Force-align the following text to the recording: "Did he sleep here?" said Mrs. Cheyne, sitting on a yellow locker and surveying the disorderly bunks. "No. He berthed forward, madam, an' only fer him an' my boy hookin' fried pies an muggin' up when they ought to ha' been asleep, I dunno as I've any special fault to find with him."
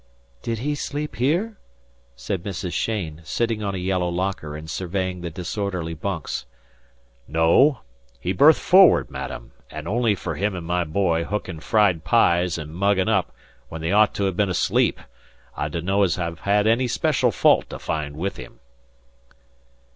"Did 0.41 0.57
he 0.57 0.73
sleep 0.73 1.17
here?" 1.17 1.59
said 2.15 2.41
Mrs. 2.41 2.71
Cheyne, 2.73 3.21
sitting 3.23 3.61
on 3.61 3.75
a 3.75 3.77
yellow 3.77 4.09
locker 4.09 4.57
and 4.57 4.67
surveying 4.67 5.21
the 5.21 5.29
disorderly 5.29 5.93
bunks. 5.93 6.47
"No. 7.27 7.81
He 8.19 8.33
berthed 8.33 8.59
forward, 8.59 9.11
madam, 9.11 9.51
an' 9.69 9.87
only 9.87 10.15
fer 10.15 10.33
him 10.33 10.55
an' 10.55 10.63
my 10.63 10.85
boy 10.85 11.23
hookin' 11.25 11.59
fried 11.59 12.03
pies 12.03 12.57
an 12.57 12.73
muggin' 12.73 13.09
up 13.09 13.31
when 13.69 13.81
they 13.81 13.91
ought 13.91 14.15
to 14.15 14.27
ha' 14.27 14.35
been 14.35 14.49
asleep, 14.49 14.99
I 15.55 15.67
dunno 15.69 16.01
as 16.01 16.17
I've 16.17 16.47
any 16.47 16.87
special 16.87 17.31
fault 17.31 17.69
to 17.69 17.77
find 17.77 18.17
with 18.17 18.37
him." 18.37 18.59